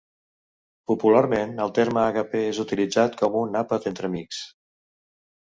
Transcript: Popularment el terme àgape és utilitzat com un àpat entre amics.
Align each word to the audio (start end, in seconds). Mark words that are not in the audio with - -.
Popularment 0.91 1.53
el 1.65 1.73
terme 1.79 2.01
àgape 2.05 2.41
és 2.47 2.63
utilitzat 2.65 3.19
com 3.21 3.39
un 3.43 3.61
àpat 3.61 3.87
entre 3.93 4.11
amics. 4.13 4.43